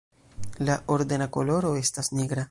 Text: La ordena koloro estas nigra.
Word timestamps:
La 0.69 0.77
ordena 0.95 1.27
koloro 1.37 1.75
estas 1.83 2.11
nigra. 2.21 2.39